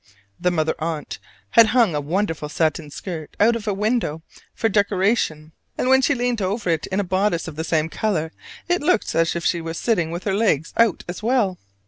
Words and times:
The 0.39 0.49
Mother 0.49 0.73
Aunt 0.79 1.19
had 1.51 1.67
hung 1.67 1.93
a 1.93 2.01
wonderful 2.01 2.49
satin 2.49 2.89
skirt 2.89 3.37
out 3.39 3.55
of 3.55 3.67
window 3.67 4.23
for 4.55 4.67
decoration; 4.67 5.51
and 5.77 5.89
when 5.89 6.01
she 6.01 6.15
leaned 6.15 6.41
over 6.41 6.71
it 6.71 6.87
in 6.87 6.99
a 6.99 7.03
bodice 7.03 7.47
of 7.47 7.55
the 7.55 7.63
same 7.63 7.87
color, 7.87 8.31
it 8.67 8.81
looked 8.81 9.13
as 9.13 9.35
if 9.35 9.45
she 9.45 9.61
were 9.61 9.75
sitting 9.75 10.09
with 10.09 10.23
her 10.23 10.33
legs 10.33 10.73
out 10.75 11.03
as 11.07 11.21
well! 11.21 11.59